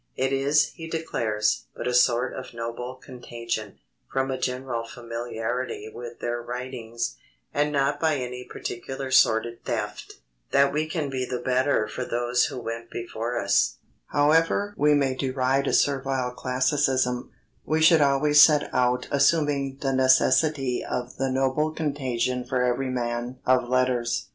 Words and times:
"It 0.15 0.33
is," 0.33 0.69
he 0.69 0.89
declares, 0.89 1.65
"but 1.75 1.85
a 1.87 1.93
sort 1.93 2.33
of 2.33 2.55
noble 2.55 2.95
contagion, 2.95 3.77
from 4.11 4.31
a 4.31 4.37
general 4.39 4.83
familiarity 4.83 5.91
with 5.93 6.19
their 6.21 6.41
writings, 6.41 7.17
and 7.53 7.71
not 7.71 7.99
by 7.99 8.15
any 8.15 8.43
particular 8.43 9.11
sordid 9.11 9.63
theft, 9.63 10.13
that 10.49 10.73
we 10.73 10.87
can 10.87 11.11
be 11.11 11.23
the 11.23 11.37
better 11.37 11.87
for 11.87 12.03
those 12.03 12.45
who 12.45 12.57
went 12.59 12.89
before 12.89 13.39
us," 13.39 13.77
However 14.07 14.73
we 14.75 14.95
may 14.95 15.13
deride 15.13 15.67
a 15.67 15.71
servile 15.73 16.31
classicism, 16.31 17.29
we 17.63 17.79
should 17.79 18.01
always 18.01 18.41
set 18.41 18.73
out 18.73 19.07
assuming 19.11 19.77
the 19.81 19.93
necessity 19.93 20.83
of 20.83 21.17
the 21.17 21.29
"noble 21.29 21.69
contagion 21.69 22.43
for 22.43 22.63
every 22.63 22.89
man 22.89 23.37
of 23.45 23.69
letters." 23.69 24.29